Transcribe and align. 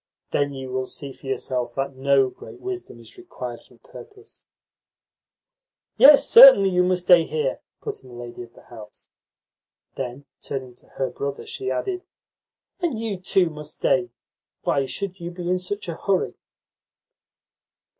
Then 0.31 0.55
you 0.55 0.71
will 0.71 0.87
see 0.87 1.13
for 1.13 1.27
yourself 1.27 1.75
that 1.75 1.95
no 1.95 2.27
great 2.31 2.59
wisdom 2.59 2.99
is 2.99 3.17
required 3.19 3.61
for 3.61 3.75
the 3.75 3.79
purpose." 3.87 4.45
"Yes, 5.97 6.27
certainly 6.27 6.69
you 6.71 6.81
must 6.81 7.03
stay 7.03 7.23
here," 7.23 7.59
put 7.81 8.01
in 8.01 8.09
the 8.09 8.15
lady 8.15 8.41
of 8.41 8.55
the 8.55 8.63
house. 8.63 9.09
Then, 9.93 10.25
turning 10.41 10.73
to 10.77 10.87
her 10.97 11.11
brother, 11.11 11.45
she 11.45 11.69
added: 11.69 12.01
"And 12.79 12.99
you 12.99 13.19
too 13.19 13.51
must 13.51 13.75
stay. 13.75 14.09
Why 14.63 14.87
should 14.87 15.19
you 15.19 15.29
be 15.29 15.47
in 15.47 15.59
such 15.59 15.87
a 15.87 15.93
hurry?" 15.93 16.33